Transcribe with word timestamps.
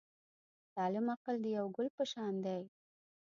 سالم 0.73 1.05
عقل 1.13 1.35
د 1.41 1.45
یو 1.57 1.67
ګل 1.75 1.87
په 1.97 2.03
شان 2.11 2.33
دی. 2.45 2.61